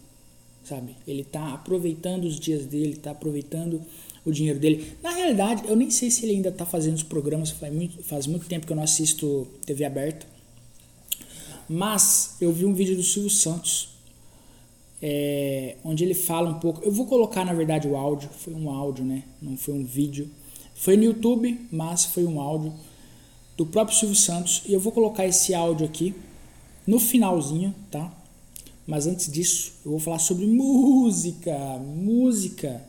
[0.64, 0.96] sabe?
[1.06, 3.82] Ele está aproveitando os dias dele, está aproveitando
[4.24, 4.92] o dinheiro dele.
[5.02, 8.26] Na realidade, eu nem sei se ele ainda está fazendo os programas, faz muito, faz
[8.26, 10.26] muito tempo que eu não assisto TV aberta.
[11.68, 13.90] Mas eu vi um vídeo do Silvio Santos,
[15.02, 16.82] é, onde ele fala um pouco.
[16.82, 19.24] Eu vou colocar, na verdade, o áudio, foi um áudio, né?
[19.40, 20.30] Não foi um vídeo
[20.78, 22.72] foi no YouTube, mas foi um áudio
[23.56, 26.14] do próprio Silvio Santos e eu vou colocar esse áudio aqui
[26.86, 28.16] no finalzinho, tá?
[28.86, 32.80] Mas antes disso, eu vou falar sobre música, música.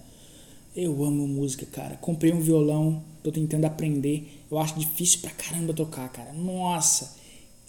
[0.75, 1.95] Eu amo música, cara.
[1.95, 4.39] Comprei um violão, tô tentando aprender.
[4.51, 6.31] Eu acho difícil pra caramba tocar, cara.
[6.31, 7.15] Nossa,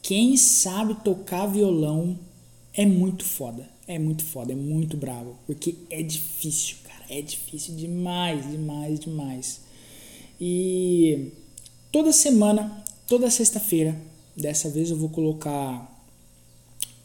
[0.02, 2.18] quem sabe tocar violão
[2.74, 3.68] é muito foda.
[3.86, 7.04] É muito foda, é muito bravo, porque é difícil, cara.
[7.08, 9.60] É difícil demais, demais, demais.
[10.40, 11.32] E
[11.90, 14.00] toda semana, toda sexta-feira,
[14.36, 15.90] dessa vez eu vou colocar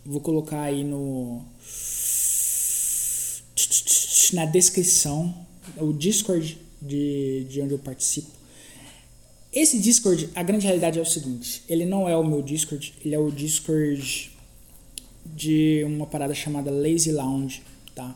[0.06, 1.42] vou colocar aí no
[4.34, 5.34] na descrição
[5.78, 8.30] o Discord de, de onde eu participo.
[9.56, 13.16] Esse Discord, a grande realidade é o seguinte: ele não é o meu Discord, ele
[13.16, 14.30] é o Discord
[15.26, 17.64] de uma parada chamada Lazy Lounge,
[17.96, 18.14] tá?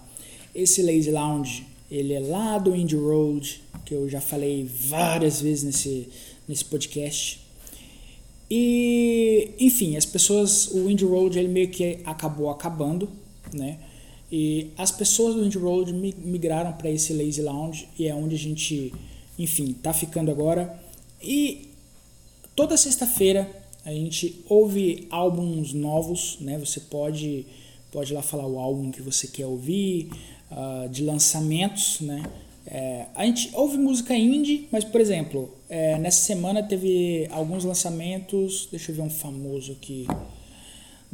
[0.53, 5.63] Esse Lazy Lounge, ele é lá do Indie Road, que eu já falei várias vezes
[5.63, 6.09] nesse,
[6.45, 7.39] nesse podcast.
[8.51, 13.09] E, enfim, as pessoas, o Indie Road ele meio que acabou acabando,
[13.53, 13.79] né?
[14.29, 18.37] E as pessoas do Indie Road migraram para esse Lazy Lounge e é onde a
[18.37, 18.93] gente,
[19.37, 20.88] enfim, tá ficando agora.
[21.21, 21.71] E
[22.55, 23.49] toda sexta-feira
[23.85, 26.57] a gente ouve álbuns novos, né?
[26.59, 27.45] Você pode
[27.91, 30.11] pode lá falar o álbum que você quer ouvir,
[30.51, 32.23] uh, de lançamentos, né?
[32.71, 38.67] É, a gente ouve música indie, mas por exemplo, é, nessa semana teve alguns lançamentos.
[38.69, 40.05] Deixa eu ver um famoso aqui.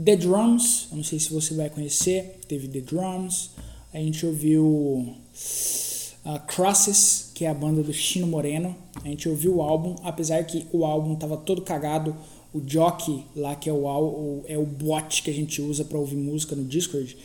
[0.04, 3.52] The Drums, eu não sei se você vai conhecer, teve The Drums.
[3.94, 8.74] A gente ouviu uh, Crosses, que é a banda do Chino Moreno.
[9.04, 12.16] A gente ouviu o álbum, apesar que o álbum tava todo cagado.
[12.54, 16.00] O Jockey lá, que é o, o é o bot que a gente usa para
[16.00, 17.18] ouvir música no Discord,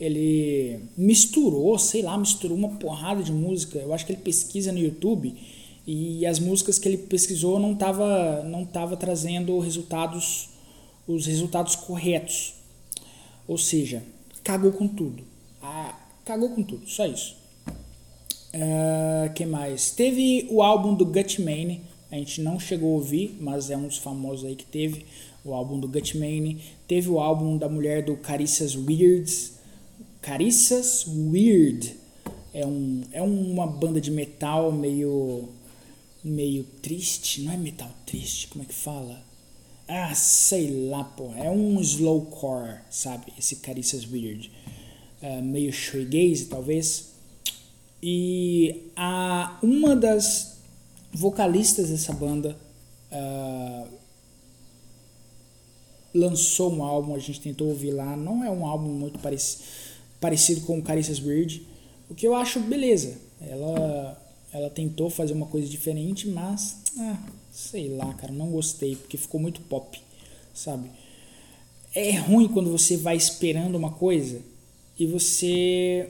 [0.00, 3.78] ele misturou, sei lá, misturou uma porrada de música.
[3.78, 5.34] Eu acho que ele pesquisa no YouTube
[5.86, 10.48] e as músicas que ele pesquisou não tava não tava trazendo resultados
[11.06, 12.54] os resultados corretos.
[13.46, 14.02] Ou seja,
[14.42, 15.22] cagou com tudo.
[15.62, 17.37] Ah, cagou com tudo, só isso.
[18.54, 19.90] Uh, que mais?
[19.90, 23.98] Teve o álbum do Gutmane, a gente não chegou a ouvir, mas é um dos
[23.98, 25.04] famosos aí que teve
[25.44, 26.60] o álbum do Gutmane.
[26.86, 29.52] Teve o álbum da mulher do Carissas Weirds.
[30.22, 31.94] Carissas Weird
[32.52, 35.48] é, um, é uma banda de metal meio
[36.24, 39.22] meio triste, não é metal triste, como é que fala?
[39.86, 41.32] Ah, sei lá, pô.
[41.34, 43.32] É um slowcore, sabe?
[43.38, 44.50] Esse Carissas Weird.
[45.22, 47.07] Uh, meio shoegaze, talvez.
[48.02, 50.58] E a, uma das
[51.12, 52.56] vocalistas dessa banda
[53.10, 53.88] uh,
[56.14, 58.16] lançou um álbum, a gente tentou ouvir lá.
[58.16, 59.58] Não é um álbum muito parec
[60.20, 61.66] parecido com o Carissas Weird.
[62.08, 63.18] O que eu acho beleza.
[63.40, 64.20] Ela,
[64.52, 66.78] ela tentou fazer uma coisa diferente, mas...
[66.98, 67.18] Ah,
[67.52, 70.00] sei lá, cara, não gostei, porque ficou muito pop,
[70.54, 70.88] sabe?
[71.94, 74.40] É ruim quando você vai esperando uma coisa
[74.98, 76.08] e você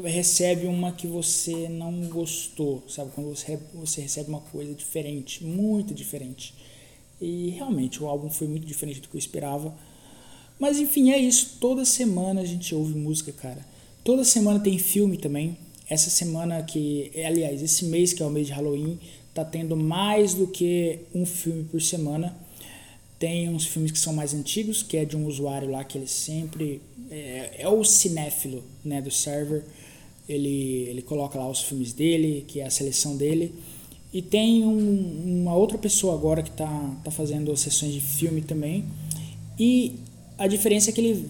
[0.00, 3.10] recebe uma que você não gostou, sabe?
[3.14, 6.54] Quando você, recebe uma coisa diferente, muito diferente.
[7.20, 9.74] E realmente o álbum foi muito diferente do que eu esperava.
[10.58, 11.58] Mas enfim, é isso.
[11.60, 13.64] Toda semana a gente ouve música, cara.
[14.02, 15.56] Toda semana tem filme também.
[15.88, 18.98] Essa semana que, aliás, esse mês que é o mês de Halloween,
[19.34, 22.34] tá tendo mais do que um filme por semana.
[23.18, 26.08] Tem uns filmes que são mais antigos, que é de um usuário lá que ele
[26.08, 29.64] sempre é, é o cinéfilo, né, do server.
[30.28, 33.54] Ele ele coloca lá os filmes dele, que é a seleção dele.
[34.12, 38.84] E tem um, uma outra pessoa agora que tá tá fazendo sessões de filme também.
[39.58, 39.96] E
[40.38, 41.28] a diferença é que ele,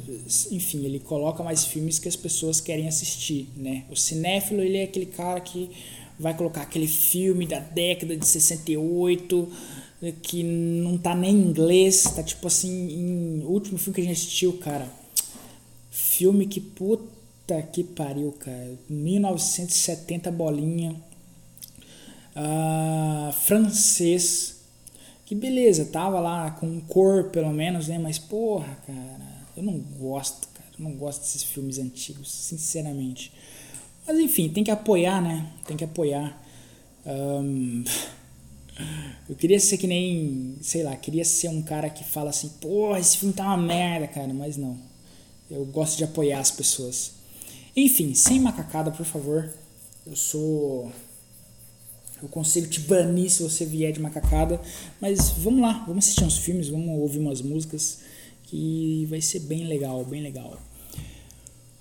[0.50, 3.84] enfim, ele coloca mais filmes que as pessoas querem assistir, né?
[3.90, 5.70] O cinéfilo, ele é aquele cara que
[6.18, 9.48] vai colocar aquele filme da década de 68
[10.22, 14.04] que não tá nem em inglês, tá tipo assim, em, o último filme que a
[14.04, 14.88] gente assistiu, cara.
[15.90, 17.04] Filme que puta
[17.60, 18.78] que pariu, cara.
[18.88, 20.96] 1970 bolinha.
[22.36, 24.62] Uh, francês.
[25.26, 27.98] Que beleza, tava lá com cor pelo menos, né?
[27.98, 30.68] Mas porra, cara, eu não gosto, cara.
[30.78, 33.32] Eu não gosto desses filmes antigos, sinceramente.
[34.06, 35.50] Mas enfim, tem que apoiar, né?
[35.66, 36.40] Tem que apoiar.
[37.06, 37.84] Um,
[39.28, 42.98] eu queria ser que nem, sei lá, queria ser um cara que fala assim, porra,
[42.98, 44.78] esse filme tá uma merda, cara, mas não.
[45.50, 47.21] Eu gosto de apoiar as pessoas.
[47.74, 49.50] Enfim, sem macacada, por favor.
[50.06, 50.92] Eu sou.
[52.22, 54.60] Eu consigo te banir se você vier de macacada.
[55.00, 58.00] Mas vamos lá, vamos assistir uns filmes, vamos ouvir umas músicas.
[58.44, 60.58] Que vai ser bem legal, bem legal.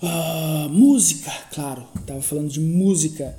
[0.02, 3.38] Uh, música, claro, estava falando de música.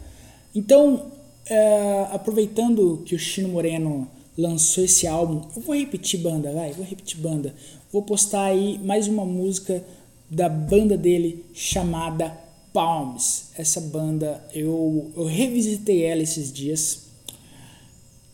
[0.55, 1.11] Então,
[1.51, 6.85] uh, aproveitando que o Chino Moreno lançou esse álbum, eu vou repetir banda, vai, vou
[6.85, 7.55] repetir banda.
[7.91, 9.83] Vou postar aí mais uma música
[10.31, 12.42] da banda dele chamada
[12.73, 13.51] Palms.
[13.57, 17.07] Essa banda eu, eu revisitei ela esses dias.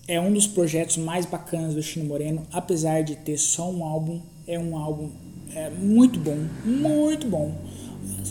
[0.07, 4.21] É um dos projetos mais bacanas do Chino Moreno, apesar de ter só um álbum.
[4.47, 5.11] É um álbum
[5.55, 7.55] é, muito bom, muito bom.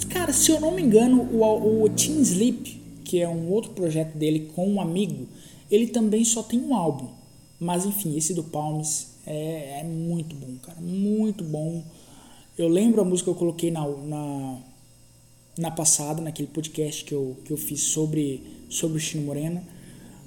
[0.10, 4.18] Cara, se eu não me engano, o, o Teen Sleep, que é um outro projeto
[4.18, 5.28] dele com um amigo,
[5.70, 7.08] ele também só tem um álbum.
[7.60, 10.80] Mas enfim, esse do Palms é, é muito bom, cara.
[10.80, 11.84] Muito bom.
[12.58, 14.58] Eu lembro a música que eu coloquei na, na,
[15.58, 19.62] na passada, naquele podcast que eu, que eu fiz sobre, sobre o Chino Moreno.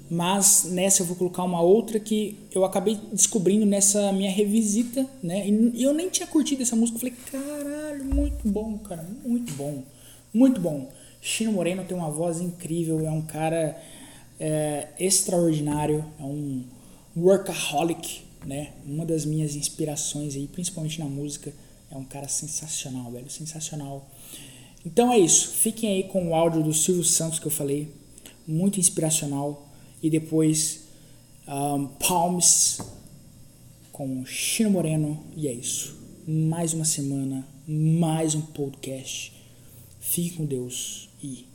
[0.09, 5.47] Mas nessa eu vou colocar uma outra que eu acabei descobrindo nessa minha revisita, né?
[5.47, 6.97] E eu nem tinha curtido essa música.
[6.97, 9.83] Eu falei, caralho, muito bom, cara, muito bom,
[10.33, 10.91] muito bom.
[11.21, 13.81] Chino Moreno tem uma voz incrível, é um cara
[14.37, 16.63] é, extraordinário, é um
[17.15, 18.73] workaholic, né?
[18.85, 21.53] Uma das minhas inspirações aí, principalmente na música,
[21.89, 24.09] é um cara sensacional, velho, sensacional.
[24.85, 27.93] Então é isso, fiquem aí com o áudio do Silvio Santos que eu falei,
[28.47, 29.69] muito inspiracional
[30.01, 30.81] e depois
[31.47, 32.79] um, Palms
[33.91, 35.23] com Chino Moreno.
[35.35, 35.95] E é isso.
[36.27, 39.33] Mais uma semana, mais um podcast.
[39.99, 41.45] Fique com Deus e.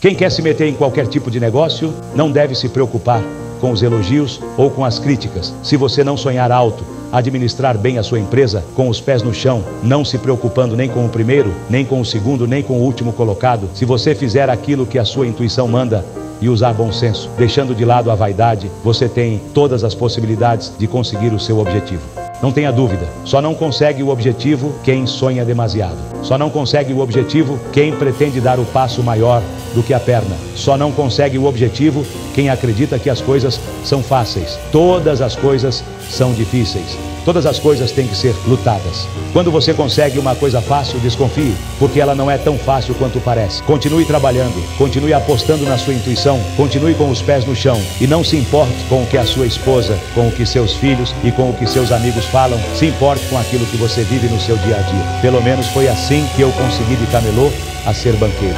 [0.00, 3.22] Quem quer se meter em qualquer tipo de negócio não deve se preocupar
[3.60, 8.02] com os elogios ou com as críticas, se você não sonhar alto administrar bem a
[8.02, 11.84] sua empresa com os pés no chão, não se preocupando nem com o primeiro, nem
[11.84, 15.26] com o segundo, nem com o último colocado, se você fizer aquilo que a sua
[15.26, 16.04] intuição manda,
[16.42, 20.88] e usar bom senso, deixando de lado a vaidade, você tem todas as possibilidades de
[20.88, 22.02] conseguir o seu objetivo.
[22.42, 25.96] Não tenha dúvida, só não consegue o objetivo quem sonha demasiado.
[26.24, 29.40] Só não consegue o objetivo quem pretende dar o passo maior
[29.72, 30.36] do que a perna.
[30.56, 32.04] Só não consegue o objetivo
[32.34, 34.58] quem acredita que as coisas são fáceis.
[34.72, 36.96] Todas as coisas são difíceis.
[37.24, 39.06] Todas as coisas têm que ser lutadas.
[39.32, 43.62] Quando você consegue uma coisa fácil, desconfie, porque ela não é tão fácil quanto parece.
[43.62, 48.24] Continue trabalhando, continue apostando na sua intuição, continue com os pés no chão e não
[48.24, 51.50] se importe com o que a sua esposa, com o que seus filhos e com
[51.50, 52.58] o que seus amigos falam.
[52.74, 55.20] Se importe com aquilo que você vive no seu dia a dia.
[55.20, 57.50] Pelo menos foi assim que eu consegui de camelô
[57.86, 58.56] a ser banqueiro.